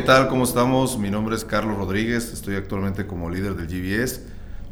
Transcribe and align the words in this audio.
¿Qué 0.00 0.06
tal? 0.06 0.28
¿Cómo 0.28 0.44
estamos? 0.44 0.98
Mi 0.98 1.10
nombre 1.10 1.36
es 1.36 1.44
Carlos 1.44 1.76
Rodríguez, 1.76 2.32
estoy 2.32 2.54
actualmente 2.54 3.06
como 3.06 3.28
líder 3.28 3.54
del 3.54 3.66
GBS. 3.66 4.22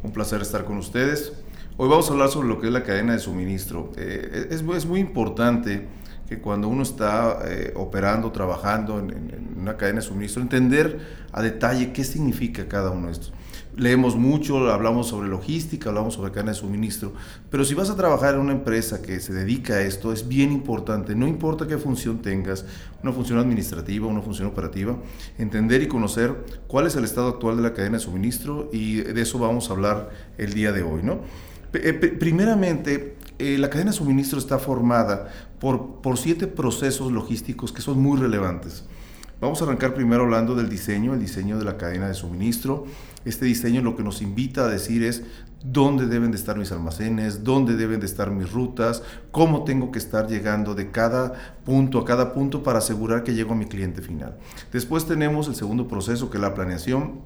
Un 0.03 0.11
placer 0.11 0.41
estar 0.41 0.65
con 0.65 0.79
ustedes. 0.79 1.35
Hoy 1.77 1.87
vamos 1.87 2.09
a 2.09 2.15
hablar 2.15 2.31
sobre 2.31 2.49
lo 2.49 2.59
que 2.59 2.69
es 2.69 2.73
la 2.73 2.83
cadena 2.83 3.13
de 3.13 3.19
suministro. 3.19 3.93
Eh, 3.99 4.49
es, 4.51 4.63
es, 4.63 4.87
muy 4.87 5.01
importante 5.01 5.87
que 6.27 6.39
cuando 6.39 6.69
uno 6.69 6.83
está 6.83 7.41
eh, 7.45 7.75
operando, 7.77 8.33
trabajando 8.33 8.99
en, 9.01 9.11
en, 9.11 9.55
una 9.61 9.77
cadena 9.77 10.01
de 10.01 10.07
suministro, 10.07 10.41
entender 10.41 10.99
a 11.31 11.43
detalle 11.43 11.93
qué 11.93 12.05
significa 12.05 12.67
cada 12.67 12.89
uno 12.89 13.09
de 13.09 13.13
estos 13.13 13.35
leemos 13.79 14.17
mucho, 14.17 14.71
hablamos 14.71 15.09
sobre 15.09 15.29
logística, 15.29 15.89
hablamos 15.89 16.15
sobre 16.15 16.33
cadena 16.33 16.53
de 16.53 16.59
suministro, 16.59 17.13
pero 17.49 17.65
si 17.65 17.75
vas 17.75 17.89
a 17.91 17.97
trabajar 17.97 18.35
en 18.35 18.41
una 18.41 18.53
empresa 18.53 19.01
que 19.01 19.21
se 19.21 19.33
dedica 19.33 19.75
a 19.75 19.83
esto, 19.83 20.13
es 20.13 20.29
bien 20.29 20.53
importante, 20.53 21.15
no 21.15 21.27
importa 21.27 21.67
qué 21.67 21.79
función 21.79 22.21
tengas, 22.21 22.67
una 23.03 23.13
función 23.13 23.39
administrativa, 23.39 24.07
una 24.07 24.21
función 24.21 24.49
operativa, 24.49 24.99
entender 25.39 25.83
y 25.83 25.89
conocer 25.89 26.35
cuál 26.67 26.87
es 26.89 26.97
el 26.97 27.05
estado 27.05 27.29
actual 27.29 27.57
de 27.57 27.63
la 27.63 27.73
cadena 27.73 27.99
de 27.99 28.05
suministro 28.05 28.69
y 28.73 28.97
de 28.97 29.23
eso 29.23 29.39
vamos 29.39 29.71
a 29.71 29.75
hablar 29.75 30.11
el 30.37 30.53
día 30.53 30.73
de 30.73 30.83
hoy. 30.83 31.03
¿no? 31.03 31.21
Eh, 31.73 31.93
primeramente, 31.93 33.17
eh, 33.39 33.57
la 33.59 33.71
cadena 33.71 33.93
de 33.93 33.97
suministro 33.97 34.41
está 34.41 34.59
formada 34.59 35.29
por, 35.61 36.01
por 36.03 36.19
siete 36.19 36.49
procesos 36.49 37.13
logísticos 37.13 37.73
que 37.73 37.81
son 37.81 38.03
muy 38.03 38.19
relevantes. 38.19 38.85
Vamos 39.41 39.63
a 39.63 39.67
arrancar 39.67 39.95
primero 39.95 40.25
hablando 40.25 40.57
del 40.57 40.69
diseño, 40.69 41.15
el 41.15 41.21
diseño 41.21 41.59
de 41.61 41.65
la 41.65 41.77
cadena 41.77 42.09
de 42.09 42.15
suministro. 42.15 42.87
Este 43.25 43.45
diseño 43.45 43.83
lo 43.83 43.95
que 43.95 44.03
nos 44.03 44.21
invita 44.21 44.65
a 44.65 44.69
decir 44.69 45.05
es 45.05 45.23
dónde 45.63 46.07
deben 46.07 46.33
de 46.33 46.37
estar 46.37 46.59
mis 46.59 46.73
almacenes, 46.73 47.45
dónde 47.45 47.77
deben 47.77 48.01
de 48.01 48.07
estar 48.07 48.33
mis 48.33 48.51
rutas, 48.51 49.05
cómo 49.31 49.63
tengo 49.63 49.93
que 49.93 50.01
estar 50.01 50.27
llegando 50.27 50.75
de 50.75 50.91
cada 50.91 51.35
punto 51.65 52.01
a 52.01 52.05
cada 52.05 52.33
punto 52.33 52.65
para 52.65 52.81
asegurar 52.81 53.23
que 53.23 53.35
llego 53.35 53.53
a 53.53 53.57
mi 53.57 53.67
cliente 53.67 54.03
final. 54.03 54.37
Después 54.73 55.07
tenemos 55.07 55.47
el 55.47 55.55
segundo 55.55 55.87
proceso 55.87 56.31
que 56.31 56.39
es 56.39 56.43
la 56.43 56.55
planeación. 56.55 57.21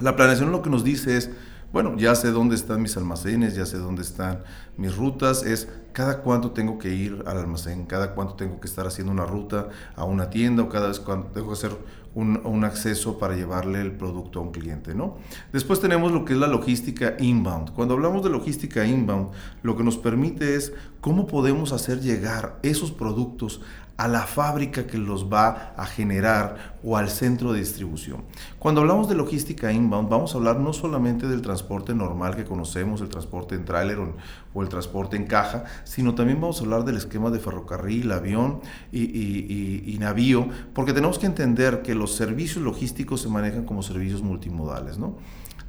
La 0.00 0.16
planeación 0.16 0.50
lo 0.50 0.62
que 0.62 0.70
nos 0.70 0.82
dice 0.82 1.16
es 1.16 1.30
bueno, 1.72 1.96
ya 1.96 2.14
sé 2.14 2.30
dónde 2.30 2.54
están 2.54 2.82
mis 2.82 2.96
almacenes, 2.96 3.54
ya 3.54 3.64
sé 3.64 3.78
dónde 3.78 4.02
están 4.02 4.42
mis 4.76 4.94
rutas, 4.94 5.42
es 5.42 5.68
cada 5.92 6.18
cuánto 6.18 6.50
tengo 6.50 6.78
que 6.78 6.94
ir 6.94 7.22
al 7.26 7.38
almacén, 7.38 7.86
cada 7.86 8.14
cuánto 8.14 8.34
tengo 8.34 8.60
que 8.60 8.68
estar 8.68 8.86
haciendo 8.86 9.12
una 9.12 9.24
ruta 9.24 9.68
a 9.96 10.04
una 10.04 10.30
tienda 10.30 10.62
o 10.62 10.68
cada 10.68 10.88
vez 10.88 11.00
cuando 11.00 11.28
tengo 11.28 11.48
que 11.48 11.54
hacer 11.54 11.76
un, 12.14 12.42
un, 12.44 12.64
acceso 12.64 13.18
para 13.18 13.34
llevarle 13.34 13.80
el 13.80 13.92
producto 13.92 14.38
a 14.38 14.42
un 14.42 14.52
cliente, 14.52 14.94
¿no? 14.94 15.16
Después 15.50 15.80
tenemos 15.80 16.12
lo 16.12 16.26
que 16.26 16.34
es 16.34 16.38
la 16.38 16.46
logística 16.46 17.16
inbound. 17.18 17.72
Cuando 17.72 17.94
hablamos 17.94 18.22
de 18.22 18.28
logística 18.28 18.84
inbound, 18.84 19.30
lo 19.62 19.76
que 19.76 19.82
nos 19.82 19.96
permite 19.96 20.56
es 20.56 20.74
cómo 21.00 21.26
podemos 21.26 21.72
hacer 21.72 22.00
llegar 22.00 22.58
esos 22.62 22.92
productos 22.92 23.62
a 24.02 24.08
la 24.08 24.26
fábrica 24.26 24.84
que 24.88 24.98
los 24.98 25.32
va 25.32 25.74
a 25.76 25.86
generar 25.86 26.74
o 26.82 26.96
al 26.96 27.08
centro 27.08 27.52
de 27.52 27.60
distribución. 27.60 28.24
Cuando 28.58 28.80
hablamos 28.80 29.08
de 29.08 29.14
logística 29.14 29.72
inbound, 29.72 30.08
vamos 30.08 30.34
a 30.34 30.38
hablar 30.38 30.58
no 30.58 30.72
solamente 30.72 31.28
del 31.28 31.40
transporte 31.40 31.94
normal 31.94 32.34
que 32.34 32.44
conocemos, 32.44 33.00
el 33.00 33.08
transporte 33.08 33.54
en 33.54 33.64
tráiler 33.64 34.00
o, 34.00 34.60
el 34.60 34.68
transporte 34.68 35.16
en 35.16 35.26
caja, 35.26 35.66
sino 35.84 36.16
también 36.16 36.40
vamos 36.40 36.58
a 36.58 36.64
hablar 36.64 36.84
del 36.84 36.96
esquema 36.96 37.30
de 37.30 37.38
ferrocarril, 37.38 38.10
avión 38.10 38.60
y, 38.90 39.96
navío, 40.00 40.48
porque 40.74 40.92
tenemos 40.92 41.20
que 41.20 41.26
entender 41.26 41.82
que 41.82 41.94
los 41.94 42.16
servicios 42.16 42.64
logísticos 42.64 43.20
se 43.20 43.28
manejan 43.28 43.64
como 43.64 43.84
servicios 43.84 44.20
multimodales, 44.20 44.98
¿no? 44.98 45.14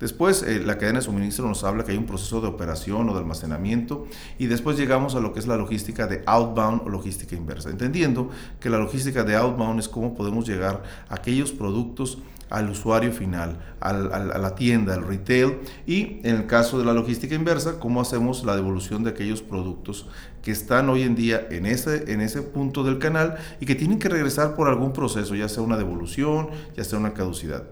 Después, 0.04 0.44
eh, 0.44 0.60
la 0.60 0.78
cadena 0.78 1.00
de 1.00 1.06
suministro 1.06 1.48
nos 1.48 1.64
habla 1.64 1.86
que 1.86 1.94
hay 1.94 1.98
un 1.98 2.06
proceso 2.06 2.42
de 2.42 2.48
operación 2.48 3.08
o 3.08 3.14
de 3.14 3.20
almacenamiento 3.20 4.06
y 4.38 4.48
después 4.48 4.78
llegamos 4.78 5.16
a 5.16 5.22
lo 5.22 5.32
que 5.32 5.40
es 5.40 5.48
la 5.48 5.56
logística 5.56 6.08
de 6.08 6.24
outbound 6.26 6.82
o 6.84 6.90
logística 6.90 7.38
inversa, 7.38 7.70
entendiendo 7.70 8.30
que 8.60 8.70
la 8.70 8.80
logística 8.80 9.24
de 9.24 9.38
outbound 9.38 9.80
es 9.80 9.88
cómo 9.88 10.14
podemos 10.14 10.46
llegar 10.46 10.84
a 11.08 11.16
aquellos 11.16 11.54
productos 11.54 12.18
al 12.50 12.70
usuario 12.70 13.14
final, 13.14 13.58
al, 13.80 14.12
a 14.12 14.38
la 14.38 14.56
tienda, 14.56 14.94
al 14.94 15.08
retail 15.08 15.60
y 15.88 16.20
en 16.24 16.36
el 16.36 16.48
caso 16.48 16.78
de 16.78 16.84
la 16.84 16.92
logística 16.92 17.34
inversa, 17.34 17.80
cómo 17.80 18.02
hacemos 18.02 18.44
la 18.44 18.58
devolución 18.58 19.06
de 19.06 19.12
aquellos 19.12 19.42
productos 19.42 20.10
que 20.42 20.52
están 20.52 20.90
hoy 20.90 21.04
en 21.04 21.16
día 21.16 21.48
en 21.50 21.66
ese, 21.66 22.12
en 22.12 22.20
ese 22.20 22.42
punto 22.42 22.84
del 22.84 23.00
canal 23.00 23.38
y 23.62 23.66
que 23.66 23.76
tienen 23.76 24.00
que 24.00 24.10
regresar 24.10 24.54
por 24.54 24.68
algún 24.68 24.92
proceso, 24.92 25.34
ya 25.34 25.48
sea 25.48 25.64
una 25.64 25.78
devolución, 25.78 26.50
ya 26.76 26.84
sea 26.84 27.00
una 27.00 27.14
caducidad. 27.14 27.64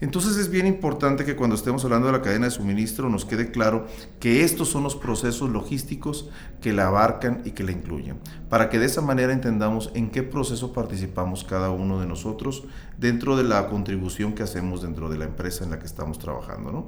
Entonces 0.00 0.36
es 0.36 0.50
bien 0.50 0.66
importante 0.66 1.24
que 1.24 1.36
cuando 1.36 1.56
estemos 1.56 1.84
hablando 1.84 2.06
de 2.06 2.12
la 2.12 2.22
cadena 2.22 2.46
de 2.46 2.50
suministro 2.50 3.08
nos 3.08 3.24
quede 3.24 3.50
claro 3.50 3.86
que 4.20 4.44
estos 4.44 4.68
son 4.68 4.84
los 4.84 4.94
procesos 4.94 5.50
logísticos 5.50 6.30
que 6.60 6.72
la 6.72 6.86
abarcan 6.86 7.42
y 7.44 7.50
que 7.50 7.64
la 7.64 7.72
incluyen, 7.72 8.18
para 8.48 8.70
que 8.70 8.78
de 8.78 8.86
esa 8.86 9.00
manera 9.00 9.32
entendamos 9.32 9.90
en 9.94 10.10
qué 10.10 10.22
proceso 10.22 10.72
participamos 10.72 11.44
cada 11.44 11.70
uno 11.70 12.00
de 12.00 12.06
nosotros 12.06 12.64
dentro 12.96 13.36
de 13.36 13.44
la 13.44 13.68
contribución 13.68 14.34
que 14.34 14.42
hacemos 14.42 14.82
dentro 14.82 15.08
de 15.08 15.18
la 15.18 15.24
empresa 15.24 15.64
en 15.64 15.70
la 15.70 15.78
que 15.78 15.86
estamos 15.86 16.18
trabajando. 16.18 16.72
¿no? 16.72 16.86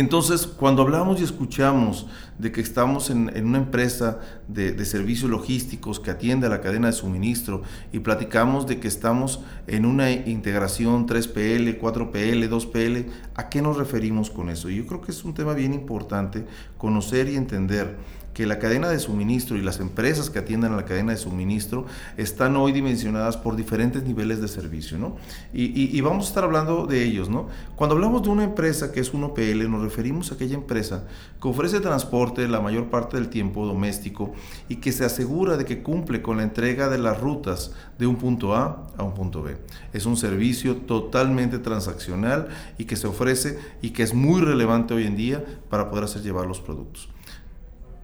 Entonces, 0.00 0.46
cuando 0.46 0.80
hablamos 0.80 1.20
y 1.20 1.24
escuchamos 1.24 2.06
de 2.38 2.50
que 2.50 2.62
estamos 2.62 3.10
en, 3.10 3.28
una 3.44 3.58
empresa 3.58 4.18
de, 4.48 4.72
de, 4.72 4.86
servicios 4.86 5.30
logísticos 5.30 6.00
que 6.00 6.10
atiende 6.10 6.46
a 6.46 6.48
la 6.50 6.62
cadena 6.62 6.86
de 6.86 6.94
suministro 6.94 7.60
y 7.92 7.98
platicamos 7.98 8.66
de 8.66 8.80
que 8.80 8.88
estamos 8.88 9.40
en 9.66 9.84
una 9.84 10.10
integración 10.10 11.06
3PL, 11.06 11.78
4PL, 11.78 12.48
2PL, 12.48 13.06
¿a 13.34 13.50
qué 13.50 13.60
nos 13.60 13.76
referimos 13.76 14.30
con 14.30 14.48
eso? 14.48 14.70
Yo 14.70 14.86
creo 14.86 15.02
que 15.02 15.12
es 15.12 15.22
un 15.22 15.34
tema 15.34 15.52
bien 15.52 15.74
importante 15.74 16.46
conocer 16.78 17.28
y 17.28 17.36
entender 17.36 17.98
que 18.40 18.46
la 18.46 18.58
cadena 18.58 18.88
de 18.88 18.98
suministro 18.98 19.58
y 19.58 19.60
las 19.60 19.80
empresas 19.80 20.30
que 20.30 20.38
atienden 20.38 20.72
a 20.72 20.76
la 20.76 20.86
cadena 20.86 21.12
de 21.12 21.18
suministro 21.18 21.84
están 22.16 22.56
hoy 22.56 22.72
dimensionadas 22.72 23.36
por 23.36 23.54
diferentes 23.54 24.02
niveles 24.02 24.40
de 24.40 24.48
servicio, 24.48 24.96
¿no? 24.96 25.16
Y, 25.52 25.94
y, 25.94 26.00
vamos 26.00 26.24
a 26.24 26.28
estar 26.28 26.44
hablando 26.44 26.86
de 26.86 27.04
ellos, 27.04 27.28
¿no? 27.28 27.48
Cuando 27.76 27.96
hablamos 27.96 28.22
de 28.22 28.30
una 28.30 28.44
empresa 28.44 28.92
que 28.92 29.00
es 29.00 29.12
un 29.12 29.24
OPL, 29.24 29.70
nos 29.70 29.82
referimos 29.82 30.32
a 30.32 30.36
aquella 30.36 30.54
empresa 30.54 31.04
que 31.38 31.48
ofrece 31.48 31.80
transporte 31.80 32.48
la 32.48 32.62
mayor 32.62 32.88
parte 32.88 33.18
del 33.18 33.28
tiempo 33.28 33.66
doméstico 33.66 34.32
y 34.70 34.76
que 34.76 34.90
se 34.90 35.04
asegura 35.04 35.58
de 35.58 35.66
que 35.66 35.82
cumple 35.82 36.22
con 36.22 36.38
la 36.38 36.42
entrega 36.42 36.88
de 36.88 36.96
las 36.96 37.20
rutas 37.20 37.72
de 37.98 38.06
un 38.06 38.16
punto 38.16 38.54
A 38.54 38.86
a 38.96 39.02
un 39.02 39.12
punto 39.12 39.42
B. 39.42 39.58
Es 39.92 40.06
un 40.06 40.16
servicio 40.16 40.76
totalmente 40.76 41.58
transaccional 41.58 42.48
y 42.78 42.86
que 42.86 42.96
se 42.96 43.06
ofrece 43.06 43.58
y 43.82 43.90
que 43.90 44.02
es 44.02 44.14
muy 44.14 44.40
relevante 44.40 44.94
hoy 44.94 45.04
en 45.04 45.16
día 45.16 45.44
para 45.68 45.90
poder 45.90 46.04
hacer 46.04 46.22
llevar 46.22 46.46
los 46.46 46.62
productos 46.62 47.10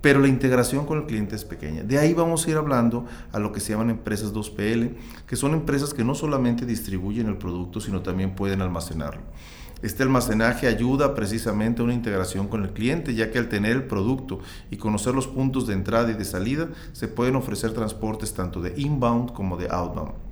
pero 0.07 0.21
la 0.21 0.29
integración 0.29 0.87
con 0.87 0.99
el 0.99 1.07
cliente 1.07 1.35
es 1.35 1.45
pequeña. 1.45 1.83
De 1.83 1.99
ahí 1.99 2.15
vamos 2.15 2.47
a 2.47 2.51
ir 2.51 2.57
hablando 2.57 3.07
a 3.33 3.41
lo 3.41 3.51
que 3.51 3.59
se 3.59 3.73
llaman 3.73 3.91
empresas 3.91 4.33
2PL, 4.33 4.95
que 5.27 5.35
son 5.35 5.53
empresas 5.53 5.93
que 5.95 6.05
no 6.05 6.15
solamente 6.15 6.65
distribuyen 6.65 7.27
el 7.27 7.39
producto, 7.39 7.81
sino 7.81 8.03
también 8.03 8.37
pueden 8.37 8.63
almacenarlo. 8.63 9.23
Este 9.83 10.05
almacenaje 10.05 10.69
ayuda 10.69 11.17
precisamente 11.17 11.83
a 11.83 11.85
una 11.87 11.93
integración 11.93 12.47
con 12.47 12.63
el 12.63 12.71
cliente, 12.71 13.17
ya 13.17 13.33
que 13.33 13.41
al 13.41 13.49
tener 13.49 13.73
el 13.73 13.83
producto 13.89 14.39
y 14.71 14.77
conocer 14.77 15.13
los 15.13 15.27
puntos 15.27 15.67
de 15.67 15.75
entrada 15.75 16.13
y 16.13 16.15
de 16.15 16.25
salida, 16.25 16.69
se 16.93 17.09
pueden 17.09 17.35
ofrecer 17.35 17.73
transportes 17.73 18.33
tanto 18.33 18.63
de 18.63 18.75
inbound 18.77 19.33
como 19.33 19.57
de 19.57 19.67
outbound. 19.69 20.26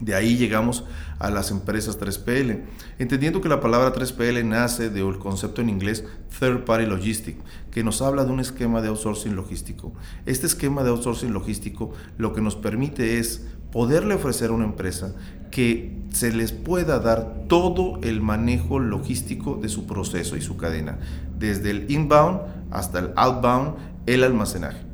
De 0.00 0.14
ahí 0.14 0.36
llegamos 0.36 0.84
a 1.18 1.30
las 1.30 1.50
empresas 1.50 1.98
3PL, 1.98 2.64
entendiendo 2.98 3.40
que 3.40 3.48
la 3.48 3.60
palabra 3.60 3.92
3PL 3.92 4.44
nace 4.44 4.90
del 4.90 5.18
concepto 5.18 5.60
en 5.62 5.68
inglés 5.68 6.04
Third 6.38 6.64
Party 6.64 6.86
Logistic, 6.86 7.36
que 7.70 7.84
nos 7.84 8.02
habla 8.02 8.24
de 8.24 8.32
un 8.32 8.40
esquema 8.40 8.80
de 8.80 8.88
outsourcing 8.88 9.36
logístico. 9.36 9.92
Este 10.26 10.46
esquema 10.46 10.82
de 10.82 10.90
outsourcing 10.90 11.32
logístico 11.32 11.92
lo 12.18 12.32
que 12.32 12.40
nos 12.40 12.56
permite 12.56 13.18
es 13.18 13.46
poderle 13.70 14.14
ofrecer 14.14 14.50
a 14.50 14.54
una 14.54 14.64
empresa 14.64 15.14
que 15.50 15.96
se 16.10 16.32
les 16.32 16.52
pueda 16.52 16.98
dar 16.98 17.44
todo 17.48 18.00
el 18.02 18.20
manejo 18.20 18.78
logístico 18.78 19.58
de 19.60 19.68
su 19.68 19.86
proceso 19.86 20.36
y 20.36 20.40
su 20.40 20.56
cadena, 20.56 20.98
desde 21.38 21.70
el 21.70 21.90
inbound 21.90 22.40
hasta 22.70 22.98
el 22.98 23.12
outbound, 23.16 23.74
el 24.06 24.24
almacenaje. 24.24 24.91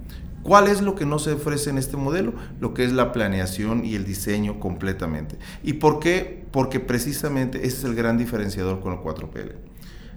¿Cuál 0.49 0.69
es 0.69 0.81
lo 0.81 0.95
que 0.95 1.05
no 1.05 1.19
se 1.19 1.35
ofrece 1.35 1.69
en 1.69 1.77
este 1.77 1.99
modelo? 1.99 2.33
Lo 2.59 2.73
que 2.73 2.83
es 2.83 2.95
la 2.95 3.13
planeación 3.13 3.85
y 3.85 3.97
el 3.97 4.07
diseño 4.07 4.59
completamente. 4.59 5.37
¿Y 5.63 5.75
por 5.75 6.01
qué? 6.01 6.47
Porque 6.51 6.81
precisamente 6.81 7.67
ese 7.67 7.77
es 7.77 7.85
el 7.85 7.95
gran 7.95 8.17
diferenciador 8.17 8.81
con 8.81 8.95
el 8.95 9.01
4PL. 9.01 9.57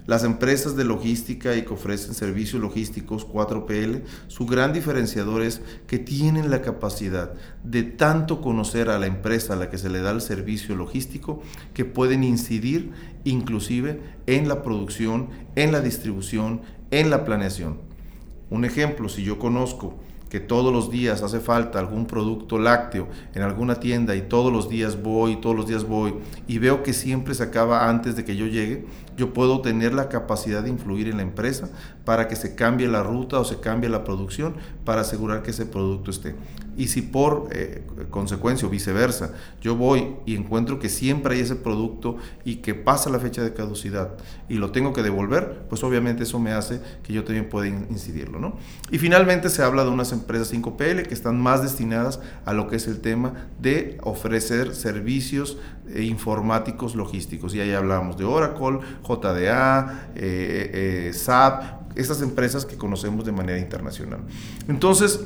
Las 0.06 0.24
empresas 0.24 0.74
de 0.74 0.84
logística 0.84 1.54
y 1.54 1.66
que 1.66 1.74
ofrecen 1.74 2.14
servicios 2.14 2.62
logísticos 2.62 3.28
4PL, 3.28 4.04
su 4.28 4.46
gran 4.46 4.72
diferenciador 4.72 5.42
es 5.42 5.60
que 5.86 5.98
tienen 5.98 6.50
la 6.50 6.62
capacidad 6.62 7.34
de 7.62 7.82
tanto 7.82 8.40
conocer 8.40 8.88
a 8.88 8.98
la 8.98 9.08
empresa 9.08 9.52
a 9.52 9.56
la 9.56 9.68
que 9.68 9.76
se 9.76 9.90
le 9.90 10.00
da 10.00 10.12
el 10.12 10.22
servicio 10.22 10.74
logístico 10.74 11.42
que 11.74 11.84
pueden 11.84 12.24
incidir 12.24 12.92
inclusive 13.24 14.00
en 14.26 14.48
la 14.48 14.62
producción, 14.62 15.28
en 15.56 15.72
la 15.72 15.82
distribución, 15.82 16.62
en 16.90 17.10
la 17.10 17.26
planeación. 17.26 17.80
Un 18.48 18.64
ejemplo, 18.64 19.10
si 19.10 19.24
yo 19.24 19.38
conozco 19.38 19.98
que 20.32 20.40
todos 20.40 20.72
los 20.72 20.90
días 20.90 21.22
hace 21.22 21.40
falta 21.40 21.78
algún 21.78 22.06
producto 22.06 22.58
lácteo 22.58 23.06
en 23.34 23.42
alguna 23.42 23.74
tienda 23.74 24.16
y 24.16 24.22
todos 24.22 24.50
los 24.50 24.70
días 24.70 25.02
voy, 25.02 25.36
todos 25.36 25.54
los 25.54 25.66
días 25.66 25.84
voy 25.84 26.14
y 26.48 26.56
veo 26.56 26.82
que 26.82 26.94
siempre 26.94 27.34
se 27.34 27.42
acaba 27.42 27.90
antes 27.90 28.16
de 28.16 28.24
que 28.24 28.34
yo 28.34 28.46
llegue, 28.46 28.86
yo 29.14 29.34
puedo 29.34 29.60
tener 29.60 29.92
la 29.92 30.08
capacidad 30.08 30.62
de 30.62 30.70
influir 30.70 31.08
en 31.08 31.18
la 31.18 31.22
empresa 31.22 31.68
para 32.06 32.28
que 32.28 32.36
se 32.36 32.54
cambie 32.54 32.88
la 32.88 33.02
ruta 33.02 33.38
o 33.38 33.44
se 33.44 33.60
cambie 33.60 33.90
la 33.90 34.04
producción 34.04 34.54
para 34.86 35.02
asegurar 35.02 35.42
que 35.42 35.50
ese 35.50 35.66
producto 35.66 36.10
esté. 36.10 36.34
Y 36.74 36.88
si 36.88 37.02
por 37.02 37.48
eh, 37.52 37.84
consecuencia 38.08 38.66
o 38.66 38.70
viceversa, 38.70 39.34
yo 39.60 39.76
voy 39.76 40.16
y 40.24 40.34
encuentro 40.34 40.78
que 40.78 40.88
siempre 40.88 41.34
hay 41.34 41.42
ese 41.42 41.56
producto 41.56 42.16
y 42.44 42.56
que 42.56 42.74
pasa 42.74 43.10
la 43.10 43.20
fecha 43.20 43.42
de 43.42 43.52
caducidad 43.52 44.14
y 44.48 44.54
lo 44.54 44.72
tengo 44.72 44.94
que 44.94 45.02
devolver, 45.02 45.66
pues 45.68 45.84
obviamente 45.84 46.22
eso 46.22 46.38
me 46.38 46.52
hace 46.52 46.80
que 47.02 47.12
yo 47.12 47.24
también 47.24 47.50
pueda 47.50 47.68
incidirlo. 47.68 48.38
¿no? 48.38 48.56
Y 48.90 48.96
finalmente 48.96 49.50
se 49.50 49.62
habla 49.62 49.84
de 49.84 49.90
unas 49.90 50.12
empresas 50.12 50.21
5PL 50.26 51.06
que 51.06 51.14
están 51.14 51.40
más 51.40 51.62
destinadas 51.62 52.20
a 52.44 52.52
lo 52.52 52.68
que 52.68 52.76
es 52.76 52.86
el 52.86 53.00
tema 53.00 53.48
de 53.60 53.98
ofrecer 54.02 54.74
servicios 54.74 55.58
eh, 55.88 56.02
informáticos 56.02 56.94
logísticos. 56.94 57.54
Y 57.54 57.60
ahí 57.60 57.72
hablamos 57.72 58.16
de 58.16 58.24
Oracle, 58.24 58.80
JDA, 59.06 60.10
eh, 60.14 61.10
SAP, 61.14 61.82
estas 61.96 62.22
empresas 62.22 62.64
que 62.64 62.76
conocemos 62.76 63.24
de 63.24 63.32
manera 63.32 63.58
internacional. 63.58 64.20
Entonces, 64.68 65.20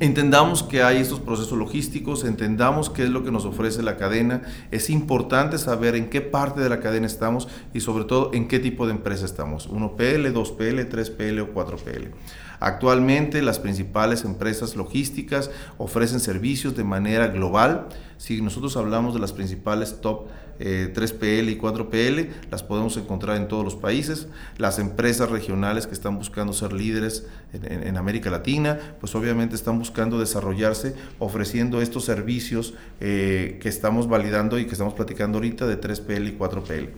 Entendamos 0.00 0.64
que 0.64 0.82
hay 0.82 0.98
estos 0.98 1.20
procesos 1.20 1.56
logísticos, 1.56 2.24
entendamos 2.24 2.90
qué 2.90 3.04
es 3.04 3.10
lo 3.10 3.22
que 3.22 3.30
nos 3.30 3.44
ofrece 3.44 3.80
la 3.80 3.96
cadena. 3.96 4.42
Es 4.72 4.90
importante 4.90 5.56
saber 5.56 5.94
en 5.94 6.10
qué 6.10 6.20
parte 6.20 6.60
de 6.60 6.68
la 6.68 6.80
cadena 6.80 7.06
estamos 7.06 7.46
y 7.72 7.78
sobre 7.78 8.04
todo 8.04 8.30
en 8.34 8.48
qué 8.48 8.58
tipo 8.58 8.86
de 8.86 8.92
empresa 8.92 9.24
estamos. 9.24 9.70
1PL, 9.70 10.32
2PL, 10.32 10.88
3PL 10.88 11.42
o 11.42 11.54
4PL. 11.54 12.10
Actualmente 12.58 13.40
las 13.40 13.60
principales 13.60 14.24
empresas 14.24 14.74
logísticas 14.74 15.50
ofrecen 15.78 16.18
servicios 16.18 16.74
de 16.74 16.82
manera 16.82 17.28
global. 17.28 17.86
Si 18.18 18.40
nosotros 18.40 18.76
hablamos 18.76 19.14
de 19.14 19.20
las 19.20 19.32
principales 19.32 20.00
top 20.00 20.26
3PL 20.58 21.48
eh, 21.48 21.50
y 21.50 21.58
4PL, 21.58 22.28
las 22.50 22.62
podemos 22.62 22.96
encontrar 22.96 23.36
en 23.36 23.48
todos 23.48 23.64
los 23.64 23.74
países. 23.74 24.28
Las 24.56 24.78
empresas 24.78 25.30
regionales 25.30 25.86
que 25.86 25.94
están 25.94 26.16
buscando 26.16 26.52
ser 26.52 26.72
líderes 26.72 27.26
en, 27.52 27.96
América 27.96 28.30
Latina, 28.30 28.78
pues 29.00 29.14
obviamente 29.14 29.54
están 29.54 29.78
buscando 29.78 30.18
desarrollarse 30.18 30.94
ofreciendo 31.18 31.80
estos 31.80 32.04
servicios 32.04 32.74
eh, 33.00 33.58
que 33.60 33.68
estamos 33.68 34.08
validando 34.08 34.58
y 34.58 34.66
que 34.66 34.72
estamos 34.72 34.94
platicando 34.94 35.38
ahorita 35.38 35.66
de 35.66 35.80
3PL 35.80 36.28
y 36.28 36.38
4PL. 36.38 36.88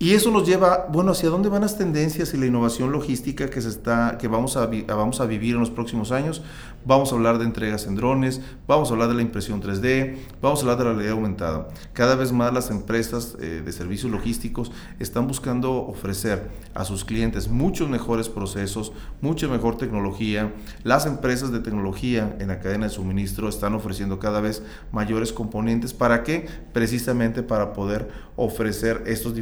Y 0.00 0.14
eso 0.14 0.30
nos 0.30 0.46
lleva, 0.46 0.86
bueno, 0.92 1.10
¿hacia 1.10 1.28
dónde 1.28 1.48
van 1.48 1.62
las 1.62 1.76
tendencias 1.76 2.32
y 2.32 2.36
la 2.36 2.46
innovación 2.46 2.92
logística 2.92 3.50
que, 3.50 3.60
se 3.60 3.68
está, 3.68 4.16
que 4.16 4.28
vamos, 4.28 4.56
a, 4.56 4.66
vamos 4.86 5.20
a 5.20 5.26
vivir 5.26 5.54
en 5.54 5.60
los 5.60 5.70
próximos 5.70 6.12
años? 6.12 6.40
Vamos 6.86 7.12
a 7.12 7.16
hablar 7.16 7.38
de 7.38 7.44
entregas 7.44 7.86
en 7.86 7.96
drones, 7.96 8.40
vamos 8.68 8.88
a 8.88 8.92
hablar 8.92 9.08
de 9.08 9.16
la 9.16 9.22
impresión 9.22 9.60
3D, 9.60 10.16
vamos 10.40 10.60
a 10.60 10.62
hablar 10.62 10.78
de 10.78 10.84
la 10.84 10.90
realidad 10.92 11.14
aumentada. 11.14 11.68
Cada 11.92 12.14
vez 12.14 12.30
más 12.30 12.54
las 12.54 12.70
empresas 12.70 13.36
eh, 13.40 13.62
de 13.64 13.72
servicios 13.72 14.12
logísticos 14.12 14.70
están 15.00 15.26
buscando 15.26 15.72
ofrecer 15.72 16.48
a 16.74 16.84
sus 16.84 17.04
clientes 17.04 17.48
muchos 17.48 17.90
mejores 17.90 18.28
procesos, 18.28 18.92
mucha 19.20 19.48
mejor 19.48 19.76
tecnología. 19.76 20.54
Las 20.84 21.06
empresas 21.06 21.50
de 21.50 21.58
tecnología 21.58 22.36
en 22.38 22.48
la 22.48 22.60
cadena 22.60 22.86
de 22.86 22.92
suministro 22.92 23.48
están 23.48 23.74
ofreciendo 23.74 24.20
cada 24.20 24.40
vez 24.40 24.62
mayores 24.92 25.32
componentes. 25.32 25.92
¿Para 25.92 26.22
qué? 26.22 26.46
Precisamente 26.72 27.42
para 27.42 27.72
poder 27.72 28.08
ofrecer 28.36 29.02
estos 29.06 29.34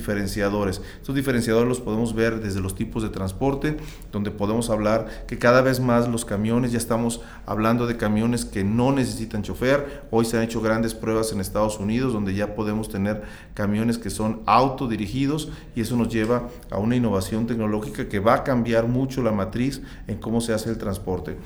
diferenciadores 0.47 0.97
estos 1.01 1.15
diferenciadores 1.15 1.69
los 1.69 1.81
podemos 1.81 2.15
ver 2.15 2.41
desde 2.41 2.61
los 2.61 2.75
tipos 2.75 3.03
de 3.03 3.09
transporte, 3.09 3.77
donde 4.13 4.31
podemos 4.31 4.71
hablar 4.71 5.25
que 5.27 5.39
cada 5.39 5.61
vez 5.61 5.81
más 5.81 6.09
los 6.09 6.25
camiones, 6.25 6.73
ya 6.73 6.79
estamos 6.79 7.21
hablando 7.47 7.87
de 7.87 7.97
camiones 7.97 8.45
que 8.45 8.65
no 8.65 8.93
necesitan 8.93 9.43
chofer. 9.43 10.05
Hoy 10.11 10.25
se 10.25 10.37
han 10.37 10.43
hecho 10.43 10.61
grandes 10.61 10.95
pruebas 10.95 11.33
en 11.33 11.41
Estados 11.41 11.79
Unidos, 11.79 12.13
donde 12.13 12.35
ya 12.35 12.55
podemos 12.55 12.89
tener 12.89 13.23
camiones 13.55 13.99
que 13.99 14.11
son 14.11 14.43
autodirigidos 14.47 15.51
y 15.75 15.81
eso 15.81 15.97
nos 15.97 16.09
lleva 16.09 16.49
a 16.71 16.79
una 16.79 16.97
innovación 16.97 17.47
tecnológica 17.47 18.09
que 18.09 18.21
va 18.21 18.35
a 18.35 18.45
cambiar 18.45 18.87
mucho 18.89 19.23
la 19.23 19.33
matriz 19.33 19.83
en 20.07 20.19
cómo 20.19 20.41
se 20.41 20.53
hace 20.53 20.71
el 20.71 20.79
transporte. 20.79 21.37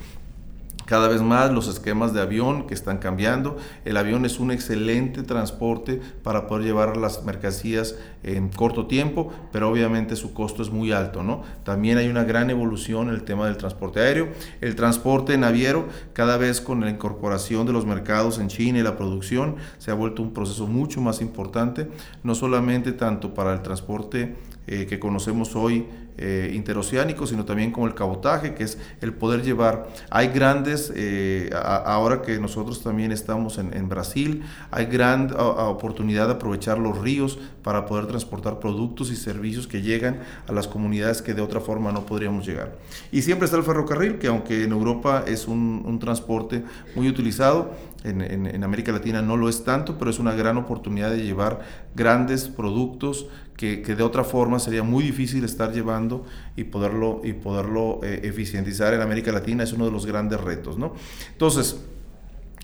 Cada 0.91 1.07
vez 1.07 1.21
más 1.21 1.53
los 1.53 1.69
esquemas 1.69 2.13
de 2.13 2.19
avión 2.19 2.67
que 2.67 2.73
están 2.73 2.97
cambiando. 2.97 3.55
El 3.85 3.95
avión 3.95 4.25
es 4.25 4.41
un 4.41 4.51
excelente 4.51 5.23
transporte 5.23 6.01
para 6.21 6.47
poder 6.47 6.65
llevar 6.65 6.97
las 6.97 7.23
mercancías 7.23 7.95
en 8.23 8.49
corto 8.49 8.87
tiempo, 8.87 9.31
pero 9.53 9.69
obviamente 9.69 10.17
su 10.17 10.33
costo 10.33 10.61
es 10.61 10.69
muy 10.69 10.91
alto. 10.91 11.23
¿no? 11.23 11.43
También 11.63 11.97
hay 11.97 12.09
una 12.09 12.25
gran 12.25 12.49
evolución 12.49 13.07
en 13.07 13.13
el 13.13 13.23
tema 13.23 13.45
del 13.45 13.55
transporte 13.55 14.01
aéreo. 14.01 14.33
El 14.59 14.75
transporte 14.75 15.37
naviero, 15.37 15.87
cada 16.11 16.35
vez 16.35 16.59
con 16.59 16.81
la 16.81 16.89
incorporación 16.89 17.65
de 17.65 17.71
los 17.71 17.85
mercados 17.85 18.37
en 18.37 18.49
China 18.49 18.79
y 18.79 18.83
la 18.83 18.97
producción, 18.97 19.55
se 19.77 19.91
ha 19.91 19.93
vuelto 19.93 20.21
un 20.21 20.33
proceso 20.33 20.67
mucho 20.67 20.99
más 20.99 21.21
importante, 21.21 21.89
no 22.21 22.35
solamente 22.35 22.91
tanto 22.91 23.33
para 23.33 23.53
el 23.53 23.61
transporte 23.61 24.35
eh, 24.67 24.85
que 24.85 24.99
conocemos 24.99 25.55
hoy 25.55 25.87
eh, 26.17 26.51
interoceánico, 26.53 27.25
sino 27.25 27.45
también 27.45 27.71
como 27.71 27.87
el 27.87 27.95
cabotaje, 27.95 28.53
que 28.53 28.63
es 28.63 28.77
el 29.01 29.11
poder 29.11 29.41
llevar. 29.41 29.89
Hay 30.11 30.27
grandes, 30.27 30.93
eh, 30.95 31.49
ahora 31.53 32.21
que 32.21 32.37
nosotros 32.37 32.83
también 32.83 33.11
estamos 33.11 33.57
en, 33.57 33.89
Brasil, 33.89 34.43
hay 34.69 34.85
gran 34.85 35.33
oportunidad 35.35 36.27
de 36.27 36.33
aprovechar 36.33 36.77
los 36.77 36.99
ríos 36.99 37.39
para 37.63 37.87
poder 37.87 38.05
transportar 38.05 38.59
productos 38.59 39.09
y 39.11 39.15
servicios 39.15 39.65
que 39.65 39.81
llegan 39.81 40.19
a 40.47 40.51
las 40.51 40.67
comunidades 40.67 41.23
que 41.23 41.33
de 41.33 41.41
otra 41.41 41.59
forma 41.59 41.91
no 41.91 42.05
podríamos 42.05 42.45
llegar. 42.45 42.77
Y 43.11 43.23
siempre 43.23 43.45
está 43.45 43.57
el 43.57 43.63
ferrocarril, 43.63 44.19
que 44.19 44.27
aunque 44.27 44.63
en 44.63 44.73
Europa 44.73 45.23
es 45.25 45.47
un, 45.47 45.97
transporte 45.99 46.63
muy 46.95 47.07
utilizado, 47.09 47.73
en, 48.03 48.63
América 48.63 48.91
Latina 48.91 49.21
no 49.21 49.37
lo 49.37 49.49
es 49.49 49.63
tanto, 49.63 49.97
pero 49.97 50.11
es 50.11 50.19
una 50.19 50.33
gran 50.33 50.57
oportunidad 50.57 51.09
de 51.09 51.23
llevar 51.23 51.61
grandes 51.95 52.47
productos 52.47 53.27
que, 53.61 53.95
de 53.95 54.01
otra 54.01 54.23
forma 54.23 54.57
sería 54.57 54.81
muy 54.81 55.03
difícil 55.03 55.43
estar 55.43 55.71
llevando 55.71 56.25
y 56.55 56.63
poderlo, 56.63 57.21
y 57.23 57.33
poderlo 57.33 57.99
eh, 58.03 58.21
eficientizar 58.23 58.93
en 58.95 59.01
América 59.01 59.31
Latina. 59.31 59.63
Es 59.63 59.73
uno 59.73 59.85
de 59.85 59.91
los 59.91 60.07
grandes 60.07 60.41
retos. 60.41 60.77
¿no? 60.77 60.93
Entonces, 61.31 61.77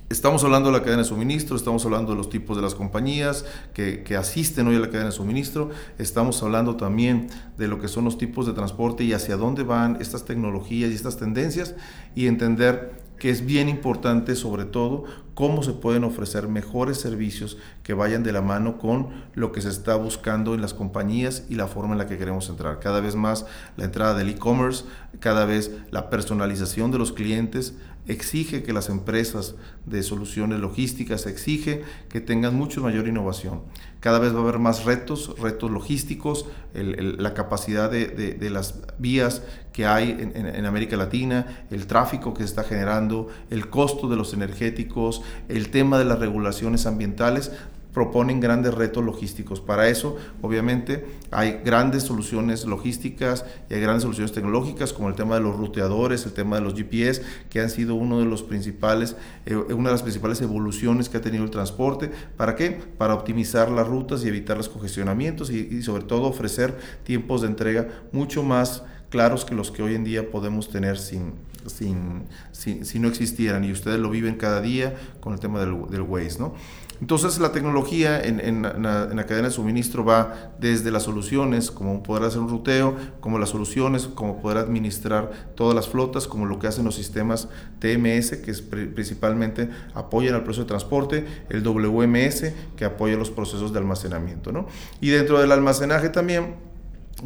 Estamos 0.10 0.42
hablando 0.46 0.72
de 0.72 0.78
la 0.78 0.84
cadena 0.86 1.04
de 1.04 1.10
suministro, 1.10 1.58
estamos 1.58 1.84
hablando 1.84 2.12
de 2.12 2.18
los 2.18 2.30
tipos 2.30 2.56
de 2.56 2.64
las 2.64 2.76
compañías 2.76 3.44
que, 3.74 4.04
que, 4.04 4.16
asisten 4.16 4.66
hoy 4.66 4.78
a 4.78 4.80
la 4.80 4.88
cadena 4.88 5.08
de 5.08 5.12
suministro, 5.12 5.70
estamos 5.98 6.42
hablando 6.42 6.78
también 6.78 7.28
de 7.58 7.68
lo 7.68 7.82
que 7.82 7.90
son 7.90 8.06
los 8.06 8.18
tipos 8.18 8.48
de 8.48 8.54
transporte 8.54 9.04
y 9.04 9.12
hacia 9.12 9.36
dónde 9.36 9.64
van 9.64 9.98
estas 10.00 10.24
tecnologías 10.24 10.92
y 10.92 10.94
estas 10.94 11.18
tendencias 11.18 11.76
y 12.16 12.28
entender 12.28 13.02
que 13.20 13.30
es 13.30 13.46
bien 13.46 13.68
importante 13.68 14.36
sobre 14.38 14.64
todo 14.64 15.04
cómo 15.38 15.62
se 15.62 15.74
pueden 15.74 16.04
ofrecer 16.04 16.48
mejores 16.48 16.98
servicios 16.98 17.60
que 17.84 17.94
vayan 17.94 18.24
de 18.24 18.32
la 18.32 18.42
mano 18.42 18.80
con 18.80 19.10
lo 19.36 19.52
que 19.52 19.62
se 19.62 19.70
está 19.70 19.96
buscando 19.96 20.56
en 20.56 20.62
las 20.62 20.74
compañías 20.74 21.46
y 21.48 21.54
la 21.54 21.68
forma 21.68 21.92
en 21.92 22.00
la 22.00 22.08
que 22.08 22.18
queremos 22.18 22.50
entrar. 22.50 22.80
Cada 22.80 23.02
vez 23.02 23.14
más 23.14 23.46
la 23.76 23.86
entrada 23.86 24.16
del 24.16 24.30
e-commerce, 24.30 24.86
cada 25.20 25.46
vez 25.46 25.72
la 25.92 26.10
personalización 26.10 26.90
de 26.90 26.98
los 26.98 27.12
clientes 27.12 27.76
exige 28.08 28.64
que 28.64 28.74
las 28.74 28.90
empresas 28.90 29.56
de 29.86 30.02
soluciones 30.02 30.60
logísticas 30.60 31.26
exige 31.26 31.84
que 32.10 32.22
tengan 32.22 32.56
mucho 32.56 32.82
mayor 32.82 33.08
innovación. 33.08 33.62
Cada 34.00 34.20
vez 34.20 34.34
va 34.34 34.40
a 34.40 34.42
haber 34.44 34.60
más 34.60 34.86
retos, 34.86 35.36
retos 35.40 35.70
logísticos, 35.70 36.46
la 36.74 37.34
capacidad 37.34 37.92
de, 37.92 38.50
las 38.50 38.76
vías 38.98 39.42
que 39.74 39.86
hay 39.86 40.12
en, 40.12 40.36
en, 40.36 40.66
América 40.66 40.96
Latina, 40.96 41.66
el 41.72 41.88
tráfico 41.88 42.34
que 42.34 42.44
se 42.44 42.50
está 42.50 42.64
generando, 42.64 43.28
el 43.50 43.70
costo 43.70 44.08
de 44.08 44.16
los 44.16 44.34
energéticos, 44.34 45.22
el 45.50 45.70
tema 45.70 45.98
de 46.00 46.06
las 46.06 46.20
regulaciones 46.20 46.86
ambientales, 46.86 47.52
proponen 47.98 48.40
grandes 48.40 48.76
retos 48.76 49.04
logísticos. 49.04 49.60
Para 49.60 49.90
eso, 49.90 50.18
obviamente, 50.44 51.04
hay 51.32 51.62
grandes 51.66 52.04
soluciones 52.04 52.64
logísticas 52.64 53.44
y 53.72 53.74
hay 53.74 53.82
grandes 53.82 54.04
soluciones 54.04 54.34
tecnológicas, 54.34 54.94
como 54.94 55.10
el 55.10 55.16
tema 55.16 55.34
de 55.34 55.42
los 55.42 55.58
ruteadores, 55.58 56.24
el 56.28 56.34
tema 56.34 56.58
de 56.58 56.62
los 56.62 56.76
GPS, 56.76 57.24
que 57.50 57.60
han 57.60 57.72
sido 57.72 57.96
uno 57.96 58.20
de 58.20 58.26
los 58.26 58.44
principales, 58.44 59.16
eh, 59.48 59.56
una 59.56 59.90
de 59.90 59.94
las 59.94 60.04
principales 60.04 60.40
evoluciones 60.42 61.10
que 61.10 61.18
ha 61.18 61.22
tenido 61.22 61.44
el 61.44 61.50
transporte. 61.50 62.12
¿Para 62.38 62.56
qué? 62.56 62.80
Para 63.00 63.16
optimizar 63.16 63.72
las 63.72 63.88
rutas 63.88 64.24
y 64.24 64.28
evitar 64.28 64.58
los 64.58 64.70
congestionamientos 64.70 65.50
y, 65.50 65.68
y 65.72 65.82
sobre 65.82 66.04
todo 66.04 66.28
ofrecer 66.28 66.78
tiempos 67.04 67.42
de 67.42 67.48
entrega 67.48 67.88
mucho 68.12 68.44
más 68.44 68.84
claros 69.10 69.44
que 69.44 69.56
los 69.56 69.72
que 69.72 69.82
hoy 69.82 69.96
en 69.96 70.04
día 70.04 70.30
podemos 70.30 70.70
tener 70.70 71.00
sin, 71.00 71.34
sin, 71.68 72.26
si 72.52 73.00
no 73.00 73.08
existieran 73.08 73.64
y 73.64 73.72
ustedes 73.72 74.00
lo 74.00 74.10
viven 74.10 74.36
cada 74.36 74.62
día 74.62 74.96
con 75.20 75.34
el 75.34 75.40
tema 75.40 75.60
del, 75.60 75.88
del 75.90 76.06
¿no? 76.40 76.56
Entonces 77.00 77.38
la 77.38 77.52
tecnología 77.52 78.20
en, 78.20 78.40
en, 78.40 78.64
la, 78.64 79.26
cadena 79.28 79.50
de 79.50 79.54
suministro 79.54 80.04
va 80.04 80.52
desde 80.60 80.90
las 80.90 81.04
soluciones, 81.04 81.70
como 81.70 82.02
poder 82.02 82.24
hacer 82.24 82.40
un 82.40 82.50
ruteo, 82.50 82.96
como 83.20 83.38
las 83.38 83.50
soluciones, 83.50 84.08
como 84.08 84.42
poder 84.42 84.58
administrar 84.58 85.32
todas 85.56 85.76
las 85.76 85.88
flotas, 85.88 86.28
como 86.28 86.46
lo 86.46 86.58
que 86.58 86.68
hacen 86.68 86.86
los 86.86 86.96
sistemas 86.96 87.50
TMS, 87.80 88.38
que 88.38 88.52
es 88.52 88.62
principalmente 88.62 89.70
apoyan 89.94 90.34
al 90.34 90.44
proceso 90.44 90.64
de 90.64 90.70
transporte, 90.70 91.26
el 91.50 91.62
WMS, 91.62 92.54
que 92.76 92.86
apoya 92.86 93.16
los 93.16 93.30
procesos 93.30 93.74
de 93.74 93.80
almacenamiento. 93.80 94.52
¿no? 94.52 94.68
Y 95.00 95.10
dentro 95.10 95.40
del 95.40 95.52
almacenaje 95.52 96.10
también 96.10 96.56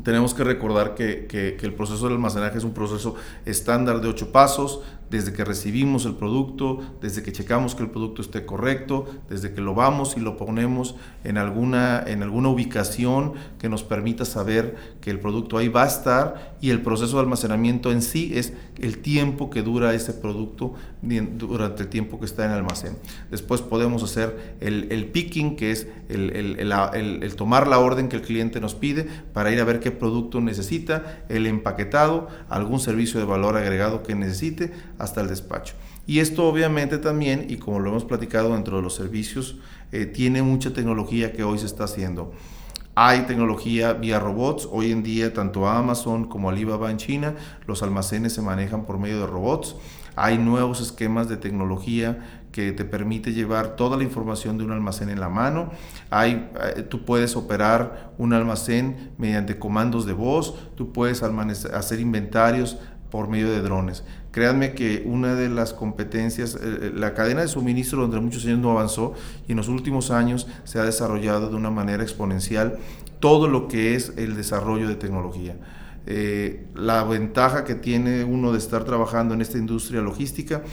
tenemos 0.03 0.33
que 0.33 0.45
recordar 0.45 0.95
que, 0.95 1.25
que, 1.27 1.57
el 1.61 1.73
proceso 1.73 2.07
de 2.07 2.13
almacenaje 2.13 2.57
es 2.57 2.63
un 2.63 2.73
proceso 2.73 3.15
estándar 3.45 3.99
de 3.99 4.07
ocho 4.07 4.31
pasos, 4.31 4.81
desde 5.09 5.33
que 5.33 5.43
recibimos 5.43 6.05
el 6.05 6.15
producto, 6.15 6.79
desde 7.01 7.21
que 7.21 7.33
checamos 7.33 7.75
que 7.75 7.83
el 7.83 7.89
producto 7.89 8.21
esté 8.21 8.45
correcto, 8.45 9.05
desde 9.29 9.53
que 9.53 9.59
lo 9.59 9.75
vamos 9.75 10.15
y 10.15 10.21
lo 10.21 10.37
ponemos 10.37 10.95
en 11.25 11.37
alguna, 11.37 12.01
en 12.07 12.23
alguna 12.23 12.47
ubicación 12.47 13.33
que 13.59 13.67
nos 13.67 13.83
permita 13.83 14.23
saber 14.23 14.77
que 15.01 15.11
el 15.11 15.19
producto 15.19 15.57
ahí 15.57 15.67
va 15.67 15.83
a 15.83 15.87
estar 15.87 16.55
y 16.61 16.69
el 16.69 16.81
proceso 16.81 17.17
de 17.17 17.23
almacenamiento 17.23 17.91
en 17.91 18.01
sí 18.01 18.31
es 18.35 18.53
el 18.79 18.99
tiempo 18.99 19.49
que 19.49 19.63
dura 19.63 19.93
ese 19.93 20.13
producto 20.13 20.75
durante 21.01 21.83
el 21.83 21.89
tiempo 21.89 22.17
que 22.17 22.25
está 22.25 22.45
en 22.45 22.51
el 22.51 22.57
almacén. 22.59 22.95
Después 23.29 23.59
podemos 23.59 24.03
hacer 24.03 24.55
el, 24.61 24.87
el 24.91 25.07
picking, 25.07 25.57
que 25.57 25.71
es 25.71 25.87
el, 26.07 26.29
el, 26.31 27.23
el 27.23 27.35
tomar 27.35 27.67
la 27.67 27.79
orden 27.79 28.07
que 28.07 28.15
el 28.15 28.21
cliente 28.21 28.61
nos 28.61 28.75
pide 28.75 29.07
para 29.33 29.51
ir 29.51 29.59
a 29.59 29.65
ver 29.65 29.80
qué 29.81 29.91
producto 29.91 30.39
necesita, 30.39 31.25
el 31.27 31.45
empaquetado, 31.45 32.29
algún 32.47 32.79
servicio 32.79 33.19
de 33.19 33.25
valor 33.25 33.57
agregado 33.57 34.03
que 34.03 34.15
necesite, 34.15 34.71
hasta 34.97 35.19
el 35.19 35.27
despacho. 35.27 35.73
Y 36.07 36.19
esto 36.19 36.47
obviamente 36.47 36.97
también, 36.97 37.47
y 37.49 37.57
como 37.57 37.79
lo 37.79 37.89
hemos 37.89 38.05
platicado 38.05 38.53
dentro 38.53 38.77
de 38.77 38.83
los 38.83 38.95
servicios, 38.95 39.57
eh, 39.91 40.05
tiene 40.05 40.41
mucha 40.41 40.73
tecnología 40.73 41.33
que 41.33 41.43
hoy 41.43 41.59
se 41.59 41.65
está 41.65 41.83
haciendo. 41.83 42.31
Hay 42.95 43.21
tecnología 43.21 43.93
vía 43.93 44.19
robots. 44.19 44.67
Hoy 44.69 44.91
en 44.91 45.03
día, 45.03 45.33
tanto 45.33 45.67
Amazon 45.67 46.25
como 46.27 46.49
Alibaba 46.49 46.91
en 46.91 46.97
China, 46.97 47.35
los 47.65 47.83
almacenes 47.83 48.33
se 48.33 48.41
manejan 48.41 48.85
por 48.85 48.97
medio 48.99 49.21
de 49.21 49.27
robots. 49.27 49.75
Hay 50.15 50.37
nuevos 50.37 50.81
esquemas 50.81 51.29
de 51.29 51.37
tecnología 51.37 52.40
que 52.51 52.71
te 52.73 52.85
permite 52.85 53.33
llevar 53.33 53.75
toda 53.75 53.97
la 53.97 54.03
información 54.03 54.57
de 54.57 54.65
un 54.65 54.71
almacén 54.71 55.09
en 55.09 55.19
la 55.19 55.29
mano. 55.29 55.71
Hay, 56.09 56.49
eh, 56.75 56.83
tú 56.83 57.05
puedes 57.05 57.35
operar 57.35 58.13
un 58.17 58.33
almacén 58.33 59.11
mediante 59.17 59.57
comandos 59.57 60.05
de 60.05 60.13
voz, 60.13 60.55
tú 60.75 60.91
puedes 60.91 61.23
hacer 61.23 61.99
inventarios 61.99 62.77
por 63.09 63.27
medio 63.27 63.49
de 63.49 63.61
drones. 63.61 64.03
Créanme 64.31 64.73
que 64.73 65.03
una 65.05 65.35
de 65.35 65.49
las 65.49 65.73
competencias, 65.73 66.55
eh, 66.55 66.59
eh, 66.63 66.91
la 66.95 67.13
cadena 67.13 67.41
de 67.41 67.47
suministro 67.47 68.01
donde 68.01 68.19
muchos 68.19 68.45
años 68.45 68.59
no 68.59 68.71
avanzó 68.71 69.13
y 69.47 69.51
en 69.51 69.57
los 69.57 69.67
últimos 69.67 70.11
años 70.11 70.47
se 70.63 70.79
ha 70.79 70.83
desarrollado 70.83 71.49
de 71.49 71.55
una 71.55 71.71
manera 71.71 72.03
exponencial 72.03 72.77
todo 73.19 73.47
lo 73.47 73.67
que 73.67 73.95
es 73.95 74.13
el 74.17 74.35
desarrollo 74.35 74.87
de 74.87 74.95
tecnología. 74.95 75.55
La 76.73 77.03
ventaja 77.03 77.63
que 77.63 77.75
tiene 77.75 78.23
uno 78.23 78.51
de 78.51 78.57
estar 78.57 78.83
trabajando 78.83 79.35
en 79.35 79.41
esta 79.41 79.59
industria 79.59 80.01
logística 80.01 80.63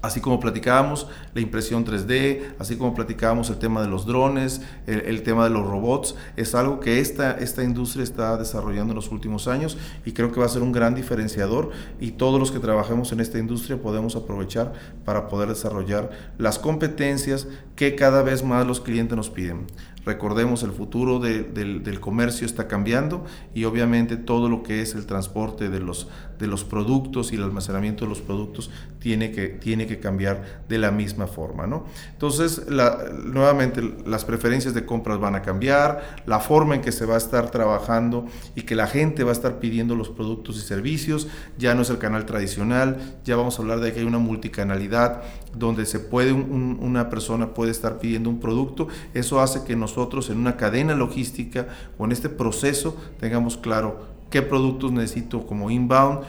Así 0.00 0.20
como 0.20 0.38
platicábamos 0.38 1.08
la 1.34 1.40
impresión 1.40 1.84
3D, 1.84 2.54
así 2.58 2.76
como 2.76 2.94
platicábamos 2.94 3.50
el 3.50 3.58
tema 3.58 3.82
de 3.82 3.88
los 3.88 4.06
drones, 4.06 4.60
el, 4.86 5.22
tema 5.22 5.44
de 5.44 5.50
los 5.50 5.66
robots, 5.66 6.14
es 6.36 6.54
algo 6.54 6.78
que 6.78 7.00
esta, 7.00 7.32
esta 7.38 7.64
industria 7.64 8.04
está 8.04 8.36
desarrollando 8.36 8.92
en 8.92 8.96
los 8.96 9.10
últimos 9.10 9.48
años 9.48 9.76
y 10.04 10.12
creo 10.12 10.30
que 10.30 10.38
va 10.38 10.46
a 10.46 10.50
ser 10.50 10.62
un 10.62 10.70
gran 10.70 10.94
diferenciador 10.94 11.70
y 11.98 12.12
todos 12.12 12.38
los 12.38 12.52
que 12.52 12.60
trabajemos 12.60 13.10
en 13.10 13.20
esta 13.20 13.38
industria 13.38 13.82
podemos 13.82 14.14
aprovechar 14.14 14.72
para 15.04 15.26
poder 15.26 15.48
desarrollar 15.48 16.10
las 16.38 16.60
competencias 16.60 17.48
que 17.74 17.96
cada 17.96 18.22
vez 18.22 18.44
más 18.44 18.66
los 18.66 18.80
clientes 18.80 19.16
nos 19.16 19.30
piden. 19.30 19.66
Recordemos, 20.08 20.62
el 20.62 20.70
futuro 20.72 21.18
del, 21.18 22.00
comercio 22.00 22.46
está 22.46 22.66
cambiando 22.66 23.26
y 23.52 23.64
obviamente 23.66 24.16
todo 24.16 24.48
lo 24.48 24.62
que 24.62 24.80
es 24.80 24.94
el 24.94 25.04
transporte 25.04 25.68
de 25.68 25.80
los, 25.80 26.08
de 26.38 26.46
los 26.46 26.64
productos 26.64 27.30
y 27.30 27.36
el 27.36 27.42
almacenamiento 27.42 28.06
de 28.06 28.08
los 28.08 28.22
productos 28.22 28.70
tiene 29.00 29.32
que, 29.32 29.48
tiene 29.48 29.86
que 29.86 30.00
cambiar 30.00 30.62
de 30.66 30.78
la 30.78 30.90
misma 30.92 31.26
forma. 31.26 31.66
¿no? 31.66 31.84
Entonces, 32.10 32.62
nuevamente, 32.70 33.82
las 34.06 34.24
preferencias 34.24 34.72
de 34.72 34.86
compras 34.86 35.20
van 35.20 35.34
a 35.34 35.42
cambiar, 35.42 36.22
la 36.24 36.40
forma 36.40 36.74
en 36.74 36.80
que 36.80 36.90
se 36.90 37.04
va 37.04 37.16
a 37.16 37.18
estar 37.18 37.50
trabajando 37.50 38.24
y 38.54 38.62
que 38.62 38.76
la 38.76 38.86
gente 38.86 39.24
va 39.24 39.30
a 39.30 39.34
estar 39.34 39.58
pidiendo 39.58 39.94
los 39.94 40.08
productos 40.08 40.56
y 40.56 40.60
servicios, 40.60 41.28
ya 41.58 41.74
no 41.74 41.82
es 41.82 41.90
el 41.90 41.98
canal 41.98 42.24
tradicional, 42.24 43.18
ya 43.26 43.36
vamos 43.36 43.58
a 43.58 43.62
hablar 43.62 43.80
de 43.80 43.92
que 43.92 44.00
hay 44.00 44.06
una 44.06 44.18
multicanalidad 44.18 45.20
donde 45.54 45.84
se 45.84 45.98
puede, 45.98 46.32
una 46.32 47.10
persona 47.10 47.52
puede 47.52 47.72
estar 47.72 47.98
pidiendo 47.98 48.30
un 48.30 48.40
producto, 48.40 48.88
eso 49.12 49.40
hace 49.40 49.64
que 49.64 49.76
nosotros 49.76 49.97
en 50.30 50.38
una 50.38 50.56
cadena 50.56 50.94
logística 50.94 51.68
o 51.98 52.04
en 52.04 52.12
este 52.12 52.28
proceso 52.28 52.96
tengamos 53.18 53.56
claro 53.56 54.06
qué 54.30 54.42
productos 54.42 54.92
necesito 54.92 55.46
como 55.46 55.70
inbound, 55.70 56.20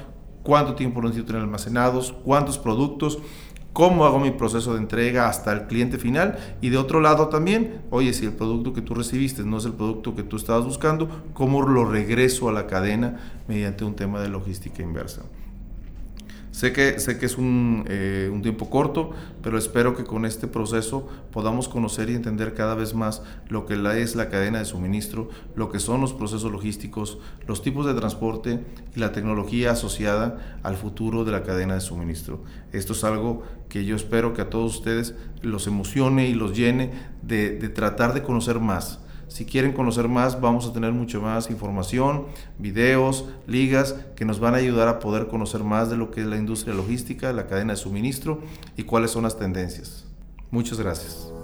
cuánto 0.44 0.74
tiempo 0.74 1.02
necesito 1.02 1.28
tener 1.28 1.42
almacenados, 1.44 2.14
cuántos 2.24 2.58
productos, 2.58 3.20
cómo 3.74 4.06
hago 4.06 4.20
mi 4.20 4.32
proceso 4.32 4.74
de 4.74 4.80
entrega 4.80 5.28
hasta 5.28 5.52
el 5.52 5.68
cliente 5.68 6.00
final 6.00 6.38
y 6.62 6.70
de 6.70 6.78
otro 6.78 7.00
lado 7.00 7.28
también, 7.28 7.82
oye, 7.92 8.14
si 8.14 8.26
el 8.26 8.34
producto 8.34 8.74
que 8.74 8.82
tú 8.82 8.96
recibiste 8.96 9.44
no 9.44 9.58
es 9.58 9.66
el 9.66 9.74
producto 9.74 10.16
que 10.16 10.24
tú 10.24 10.38
estabas 10.38 10.66
buscando, 10.66 11.08
cómo 11.34 11.62
lo 11.62 11.86
regreso 11.86 12.50
a 12.50 12.54
la 12.54 12.66
cadena 12.66 13.20
mediante 13.48 13.86
un 13.86 13.96
tema 13.96 14.20
de 14.22 14.30
logística 14.30 14.82
inversa. 14.82 15.22
Sé 16.51 16.74
que, 16.74 17.00
sé 17.00 17.20
que 17.20 17.27
es 17.27 17.38
un, 17.38 17.86
eh, 17.88 18.29
un, 18.34 18.41
tiempo 18.41 18.70
corto, 18.70 19.12
pero 19.44 19.58
espero 19.58 19.96
que 19.96 20.03
con 20.03 20.25
este 20.25 20.48
proceso 20.48 21.08
podamos 21.32 21.70
conocer 21.70 22.10
y 22.10 22.15
entender 22.15 22.56
cada 22.56 22.74
vez 22.74 22.96
más 22.96 23.22
lo 23.50 23.68
que 23.68 23.75
es 24.01 24.15
la 24.15 24.29
cadena 24.29 24.60
de 24.60 24.65
suministro, 24.65 25.29
lo 25.56 25.70
que 25.70 25.79
son 25.79 26.01
los 26.01 26.13
procesos 26.13 26.51
logísticos, 26.51 27.20
los 27.46 27.62
tipos 27.62 27.86
de 27.86 27.94
transporte 27.94 28.60
y 28.96 29.00
la 29.00 29.12
tecnología 29.12 29.72
asociada 29.72 30.60
al 30.63 30.75
futuro 30.75 31.24
de 31.24 31.32
la 31.32 31.44
cadena 31.44 31.75
de 31.75 31.82
suministro. 31.82 32.44
Esto 32.74 32.94
es 32.94 33.03
algo 33.03 33.44
que 33.70 33.86
yo 33.86 33.96
espero 33.96 34.34
que 34.34 34.41
a 34.41 34.50
todos 34.50 34.77
ustedes 34.77 35.13
los 35.44 35.68
emocione 35.68 36.27
y 36.27 36.34
los 36.34 36.58
llene 36.58 36.91
de, 37.22 37.58
de 37.58 37.70
tratar 37.70 38.15
de 38.15 38.24
conocer 38.24 38.60
más 38.60 39.00
si 39.29 39.45
quieren 39.45 39.71
conocer 39.71 40.07
más, 40.07 40.41
vamos 40.41 40.67
a 40.67 40.74
tener 40.74 40.91
mucho 40.91 41.21
más 41.21 41.50
información, 41.50 42.25
videos, 42.57 43.25
ligas 43.48 43.95
que 44.15 44.25
nos 44.25 44.39
van 44.39 44.55
a 44.55 44.57
ayudar 44.57 44.88
a 44.88 45.00
poder 45.00 45.27
conocer 45.27 45.63
más 45.63 45.89
de 45.89 45.98
lo 45.98 46.12
que 46.12 46.21
es 46.21 46.27
la 46.27 46.36
industria 46.36 46.74
logística, 46.74 47.31
la 47.31 47.48
cadena 47.48 47.74
de 47.74 47.77
suministro 47.77 48.41
y 48.75 48.83
cuáles 48.83 49.12
son 49.12 49.24
las 49.24 49.38
tendencias. 49.38 50.05
Muchas 50.51 50.79
gracias. 50.79 51.38